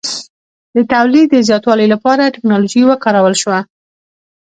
[0.75, 3.59] د تولید د زیاتوالي لپاره ټکنالوژي وکارول شوه.